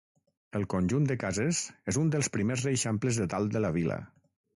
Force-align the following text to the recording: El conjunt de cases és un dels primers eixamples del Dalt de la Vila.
El 0.59 0.63
conjunt 0.73 1.03
de 1.11 1.17
cases 1.23 1.59
és 1.93 1.99
un 2.03 2.09
dels 2.15 2.29
primers 2.37 2.65
eixamples 2.73 3.21
del 3.21 3.29
Dalt 3.35 3.55
de 3.59 3.63
la 3.67 3.73
Vila. 3.77 3.99